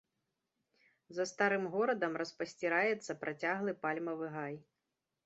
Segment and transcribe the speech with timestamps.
[1.17, 4.57] За старым горадам распасціраецца працяглы пальмавы гай.